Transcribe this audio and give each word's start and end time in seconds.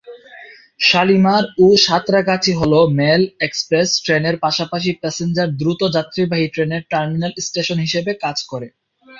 শালিমার 0.79 1.43
ও 1.59 1.77
সাঁতরাগাছি 1.85 2.51
হল 2.59 2.73
মেল/এক্সপ্রেস 2.99 3.89
ট্রেনের 4.03 4.35
পাশাপাশি 4.45 4.91
প্যাসেঞ্জার/দ্রুত 5.01 5.81
যাত্রীবাহী 5.95 6.47
ট্রেনের 6.53 6.83
টার্মিনাল 6.91 7.33
স্টেশন 7.47 7.77
হিসাবে 7.85 8.11
কাজ 8.23 8.37
করে। 8.51 8.67